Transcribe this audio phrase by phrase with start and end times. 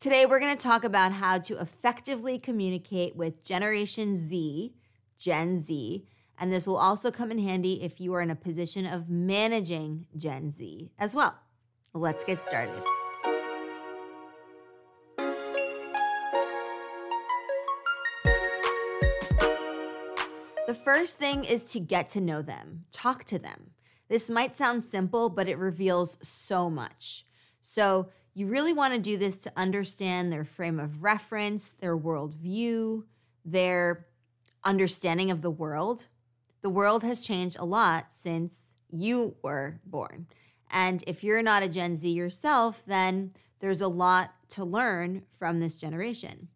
[0.00, 4.72] Today, we're going to talk about how to effectively communicate with Generation Z,
[5.18, 6.06] Gen Z,
[6.38, 10.06] and this will also come in handy if you are in a position of managing
[10.16, 11.34] Gen Z as well.
[11.92, 12.82] Let's get started.
[20.66, 23.72] The first thing is to get to know them, talk to them.
[24.08, 27.26] This might sound simple, but it reveals so much.
[27.60, 33.04] So, you really want to do this to understand their frame of reference, their worldview,
[33.44, 34.06] their
[34.64, 36.06] understanding of the world.
[36.62, 40.26] The world has changed a lot since you were born.
[40.70, 45.60] And if you're not a Gen Z yourself, then there's a lot to learn from
[45.60, 46.48] this generation.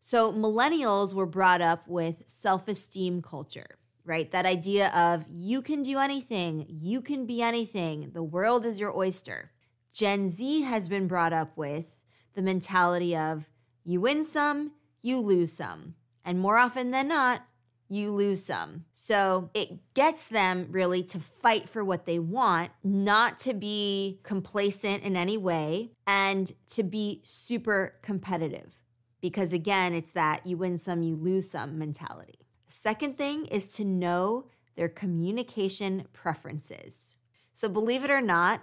[0.00, 4.30] So, millennials were brought up with self esteem culture, right?
[4.30, 8.94] That idea of you can do anything, you can be anything, the world is your
[8.94, 9.52] oyster.
[9.94, 12.00] Gen Z has been brought up with
[12.34, 13.48] the mentality of
[13.84, 14.72] you win some,
[15.02, 15.94] you lose some.
[16.24, 17.42] And more often than not,
[17.88, 18.86] you lose some.
[18.92, 25.04] So it gets them really to fight for what they want, not to be complacent
[25.04, 28.74] in any way, and to be super competitive.
[29.20, 32.40] Because again, it's that you win some, you lose some mentality.
[32.68, 37.16] Second thing is to know their communication preferences.
[37.52, 38.62] So believe it or not,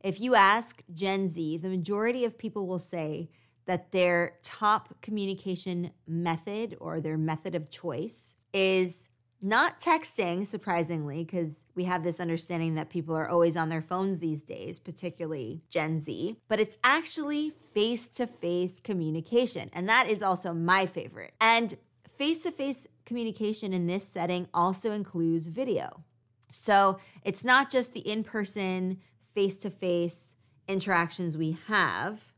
[0.00, 3.30] if you ask Gen Z, the majority of people will say
[3.66, 9.08] that their top communication method or their method of choice is
[9.42, 14.18] not texting, surprisingly, because we have this understanding that people are always on their phones
[14.18, 19.68] these days, particularly Gen Z, but it's actually face to face communication.
[19.72, 21.32] And that is also my favorite.
[21.40, 21.76] And
[22.16, 26.02] face to face communication in this setting also includes video.
[26.50, 28.98] So it's not just the in person
[29.36, 30.34] face to face
[30.66, 32.32] interactions we have,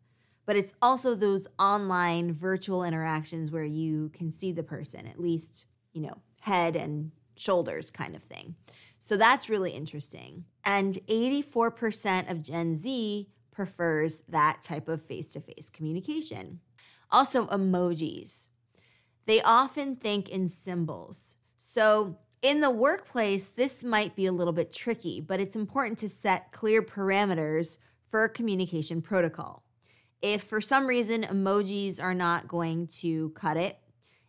[0.46, 5.66] but it's also those online virtual interactions where you can see the person, at least,
[5.92, 8.56] you know, head and shoulders kind of thing.
[8.98, 10.44] So that's really interesting.
[10.64, 16.58] And 84% of Gen Z prefers that type of face to face communication.
[17.12, 18.48] Also, emojis.
[19.26, 21.36] They often think in symbols.
[21.58, 26.08] So in the workplace, this might be a little bit tricky, but it's important to
[26.08, 27.78] set clear parameters
[28.10, 29.64] for communication protocol.
[30.22, 33.78] If for some reason emojis are not going to cut it,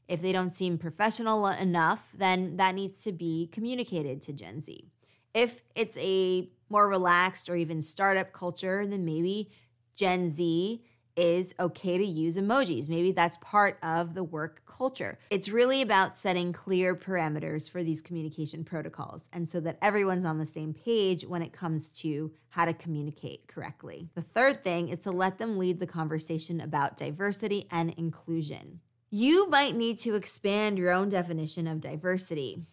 [0.08, 4.92] if they don't seem professional enough, then that needs to be communicated to Gen Z.
[5.34, 9.52] If it's a more relaxed or even startup culture, then maybe
[9.96, 10.84] Gen Z
[11.20, 12.88] is okay to use emojis.
[12.88, 15.20] Maybe that's part of the work culture.
[15.30, 20.38] It's really about setting clear parameters for these communication protocols and so that everyone's on
[20.40, 24.08] the same page when it comes to how to communicate correctly.
[24.16, 28.80] The third thing is to let them lead the conversation about diversity and inclusion.
[29.12, 32.64] You might need to expand your own definition of diversity.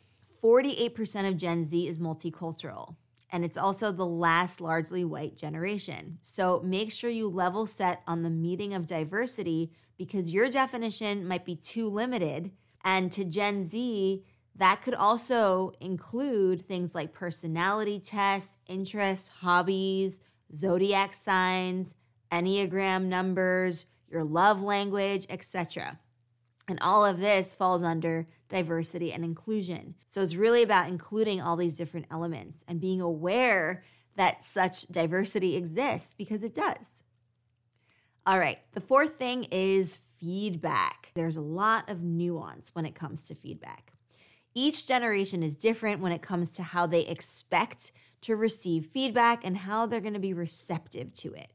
[0.40, 2.94] 48% of Gen Z is multicultural
[3.30, 6.18] and it's also the last largely white generation.
[6.22, 11.44] So make sure you level set on the meaning of diversity because your definition might
[11.44, 12.52] be too limited.
[12.84, 20.20] And to Gen Z, that could also include things like personality tests, interests, hobbies,
[20.54, 21.94] zodiac signs,
[22.32, 25.98] Enneagram numbers, your love language, etc.
[26.68, 29.94] And all of this falls under diversity and inclusion.
[30.08, 33.84] So it's really about including all these different elements and being aware
[34.16, 37.02] that such diversity exists because it does.
[38.26, 41.10] All right, the fourth thing is feedback.
[41.14, 43.92] There's a lot of nuance when it comes to feedback.
[44.54, 49.56] Each generation is different when it comes to how they expect to receive feedback and
[49.56, 51.52] how they're going to be receptive to it.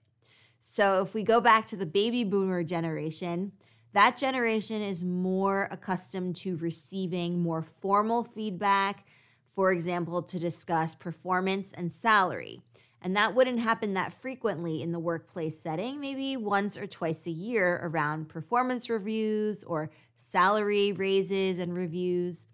[0.60, 3.54] So, if we go back to the baby boomer generation,
[3.94, 9.06] that generation is more accustomed to receiving more formal feedback,
[9.54, 12.62] for example, to discuss performance and salary.
[13.02, 17.32] And that wouldn't happen that frequently in the workplace setting, maybe once or twice a
[17.32, 22.48] year around performance reviews or salary raises and reviews.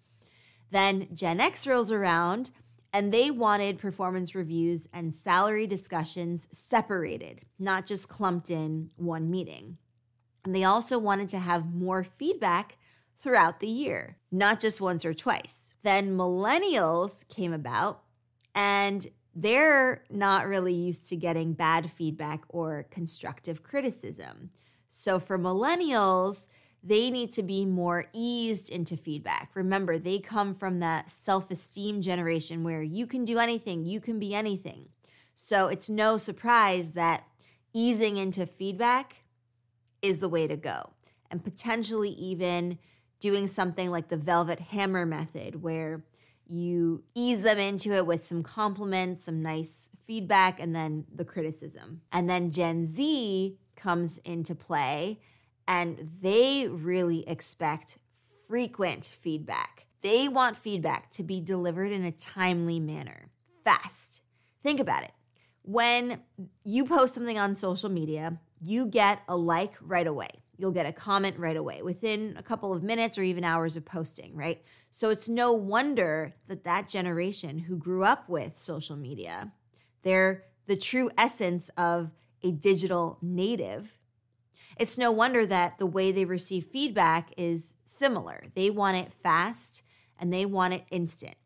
[0.70, 2.50] Then Gen X rolls around
[2.92, 9.76] and they wanted performance reviews and salary discussions separated, not just clumped in one meeting.
[10.48, 12.78] And they also wanted to have more feedback
[13.18, 15.74] throughout the year, not just once or twice.
[15.82, 18.02] Then millennials came about
[18.54, 24.48] and they're not really used to getting bad feedback or constructive criticism.
[24.88, 26.48] So for millennials,
[26.82, 29.50] they need to be more eased into feedback.
[29.52, 34.18] Remember, they come from that self esteem generation where you can do anything, you can
[34.18, 34.88] be anything.
[35.34, 37.24] So it's no surprise that
[37.74, 39.16] easing into feedback
[40.02, 40.90] is the way to go.
[41.30, 42.78] And potentially even
[43.20, 46.04] doing something like the velvet hammer method, where
[46.46, 52.00] you ease them into it with some compliments, some nice feedback, and then the criticism.
[52.10, 55.20] And then Gen Z comes into play,
[55.66, 57.98] and they really expect
[58.46, 59.86] frequent feedback.
[60.00, 63.30] They want feedback to be delivered in a timely manner,
[63.64, 64.22] fast.
[64.62, 65.12] Think about it.
[65.62, 66.22] When
[66.64, 70.28] you post something on social media, you get a like right away.
[70.56, 73.84] You'll get a comment right away within a couple of minutes or even hours of
[73.84, 74.62] posting, right?
[74.90, 79.52] So it's no wonder that that generation who grew up with social media,
[80.02, 82.10] they're the true essence of
[82.42, 83.98] a digital native.
[84.76, 88.44] It's no wonder that the way they receive feedback is similar.
[88.54, 89.82] They want it fast
[90.18, 91.36] and they want it instant.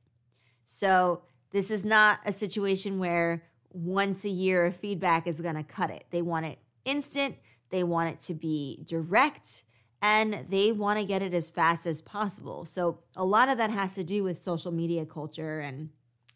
[0.65, 5.63] So this is not a situation where once a year of feedback is going to
[5.63, 6.05] cut it.
[6.11, 7.37] They want it instant,
[7.71, 9.65] they want it to be direct,
[10.01, 12.65] and they want to get it as fast as possible.
[12.65, 15.91] So a lot of that has to do with social media culture and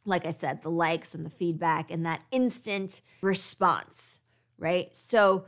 [0.06, 4.20] like I said, the likes and the feedback and that instant response,
[4.56, 4.96] right?
[4.96, 5.46] So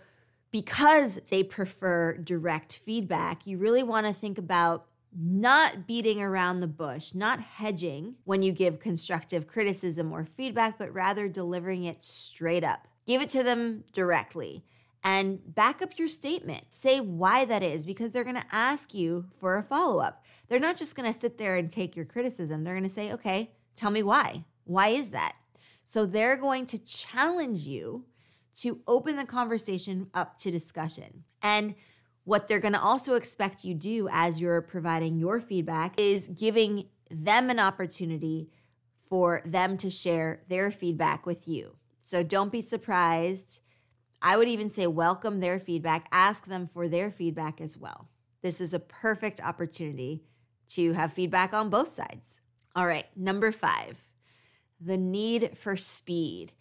[0.50, 4.86] because they prefer direct feedback, you really want to think about
[5.16, 10.92] not beating around the bush, not hedging when you give constructive criticism or feedback, but
[10.92, 12.88] rather delivering it straight up.
[13.06, 14.64] Give it to them directly
[15.04, 16.64] and back up your statement.
[16.70, 20.24] Say why that is because they're going to ask you for a follow up.
[20.48, 22.64] They're not just going to sit there and take your criticism.
[22.64, 24.44] They're going to say, okay, tell me why.
[24.64, 25.34] Why is that?
[25.84, 28.04] So they're going to challenge you
[28.56, 31.24] to open the conversation up to discussion.
[31.42, 31.74] And
[32.24, 36.88] what they're going to also expect you do as you're providing your feedback is giving
[37.10, 38.50] them an opportunity
[39.08, 41.76] for them to share their feedback with you.
[42.02, 43.62] So don't be surprised.
[44.20, 48.08] I would even say welcome their feedback, ask them for their feedback as well.
[48.42, 50.22] This is a perfect opportunity
[50.68, 52.40] to have feedback on both sides.
[52.74, 53.98] All right, number five,
[54.80, 56.52] the need for speed.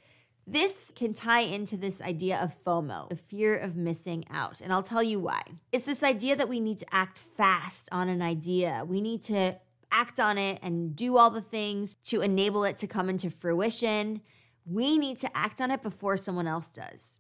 [0.50, 4.62] This can tie into this idea of FOMO, the fear of missing out.
[4.62, 5.42] And I'll tell you why.
[5.74, 8.86] It's this idea that we need to act fast on an idea.
[8.88, 9.58] We need to
[9.92, 14.22] act on it and do all the things to enable it to come into fruition.
[14.66, 17.20] We need to act on it before someone else does,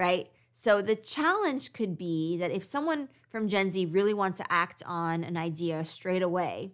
[0.00, 0.28] right?
[0.52, 4.82] So the challenge could be that if someone from Gen Z really wants to act
[4.84, 6.72] on an idea straight away,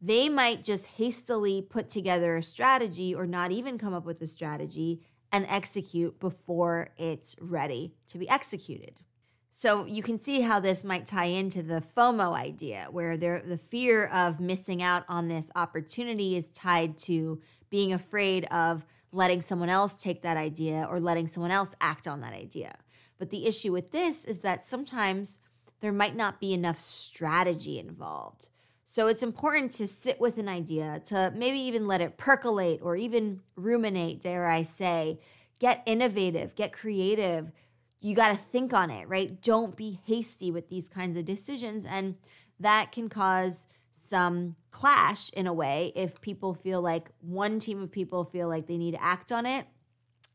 [0.00, 4.26] they might just hastily put together a strategy or not even come up with a
[4.26, 8.94] strategy and execute before it's ready to be executed.
[9.50, 14.06] So you can see how this might tie into the FOMO idea, where the fear
[14.06, 17.40] of missing out on this opportunity is tied to
[17.70, 22.20] being afraid of letting someone else take that idea or letting someone else act on
[22.22, 22.74] that idea.
[23.18, 25.38] But the issue with this is that sometimes
[25.80, 28.48] there might not be enough strategy involved.
[28.86, 32.96] So it's important to sit with an idea, to maybe even let it percolate or
[32.96, 35.18] even ruminate, dare I say.
[35.58, 37.52] Get innovative, get creative.
[38.00, 39.40] You got to think on it, right?
[39.40, 41.86] Don't be hasty with these kinds of decisions.
[41.86, 42.16] And
[42.60, 47.92] that can cause some clash in a way if people feel like one team of
[47.92, 49.66] people feel like they need to act on it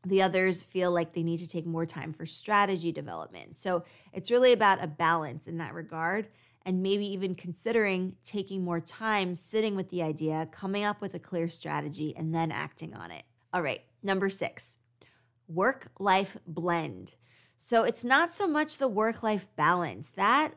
[0.04, 3.56] the others feel like they need to take more time for strategy development.
[3.56, 6.28] So it's really about a balance in that regard
[6.64, 11.18] and maybe even considering taking more time sitting with the idea, coming up with a
[11.18, 13.22] clear strategy, and then acting on it.
[13.54, 14.76] All right, number six,
[15.48, 17.14] work life blend.
[17.56, 20.50] So it's not so much the work life balance, that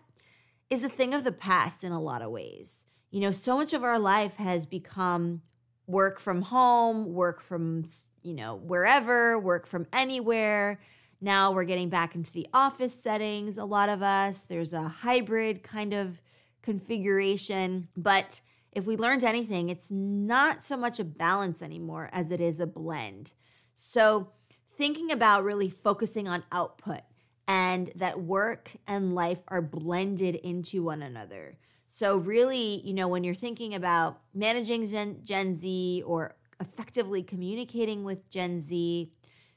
[0.70, 2.86] is a thing of the past in a lot of ways.
[3.12, 5.42] You know, so much of our life has become
[5.86, 7.84] work from home, work from,
[8.24, 10.80] you know, wherever, work from anywhere.
[11.20, 14.44] Now we're getting back into the office settings, a lot of us.
[14.44, 16.22] There's a hybrid kind of
[16.62, 17.90] configuration.
[17.98, 18.42] But
[18.72, 22.68] if we learned anything, it's not so much a balance anymore as it is a
[22.68, 23.34] blend.
[23.76, 24.32] So,
[24.78, 27.02] thinking about really focusing on output
[27.48, 31.58] and that work and life are blended into one another.
[31.94, 38.06] So, really, you know, when you're thinking about managing Gen, Gen Z or effectively communicating
[38.06, 39.12] with Gen Z,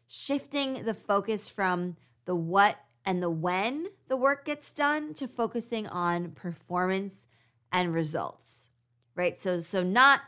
[0.09, 5.87] shifting the focus from the what and the when the work gets done to focusing
[5.87, 7.29] on performance
[7.71, 8.71] and results.
[9.15, 9.39] Right?
[9.39, 10.23] So so not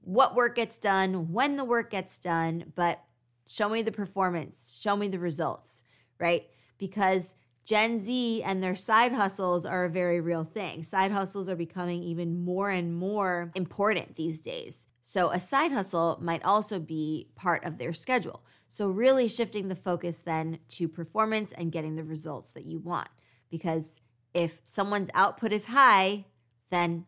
[0.00, 3.04] what work gets done, when the work gets done, but
[3.46, 5.84] show me the performance, show me the results,
[6.18, 6.48] right?
[6.76, 7.36] Because
[7.66, 10.84] Gen Z and their side hustles are a very real thing.
[10.84, 14.86] Side hustles are becoming even more and more important these days.
[15.02, 18.44] So, a side hustle might also be part of their schedule.
[18.68, 23.08] So, really shifting the focus then to performance and getting the results that you want.
[23.50, 24.00] because
[24.34, 26.26] if someone's output is high,
[26.70, 27.06] then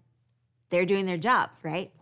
[0.71, 1.93] they're doing their job, right?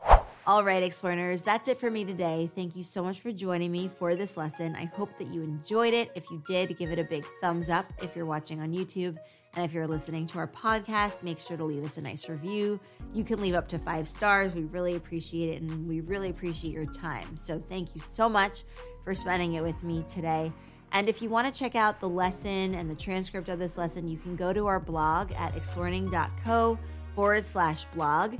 [0.49, 2.49] All right, Explearners, that's it for me today.
[2.55, 4.77] Thank you so much for joining me for this lesson.
[4.77, 6.13] I hope that you enjoyed it.
[6.15, 9.17] If you did, give it a big thumbs up if you're watching on YouTube.
[9.57, 12.79] And if you're listening to our podcast, make sure to leave us a nice review.
[13.13, 14.55] You can leave up to five stars.
[14.55, 17.37] We really appreciate it and we really appreciate your time.
[17.37, 18.63] So thank you so much
[19.03, 20.53] for spending it with me today.
[20.93, 24.07] And if you want to check out the lesson and the transcript of this lesson,
[24.07, 26.79] you can go to our blog at explearning.co
[27.17, 28.37] forward slash blog.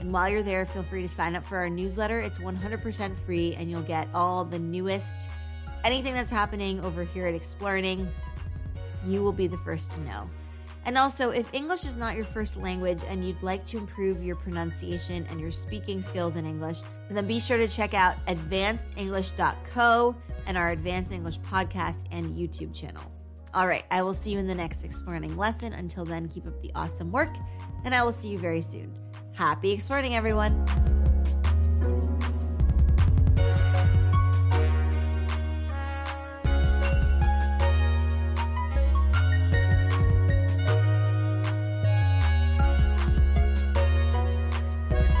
[0.00, 2.18] And while you're there, feel free to sign up for our newsletter.
[2.20, 5.28] It's 100% free and you'll get all the newest,
[5.84, 8.08] anything that's happening over here at Explearning.
[9.06, 10.26] You will be the first to know.
[10.86, 14.36] And also, if English is not your first language and you'd like to improve your
[14.36, 16.80] pronunciation and your speaking skills in English,
[17.10, 20.16] then be sure to check out advancedenglish.co
[20.46, 23.02] and our Advanced English podcast and YouTube channel.
[23.52, 25.74] All right, I will see you in the next Explearning lesson.
[25.74, 27.36] Until then, keep up the awesome work,
[27.84, 28.94] and I will see you very soon.
[29.40, 30.52] Happy Explearning, everyone!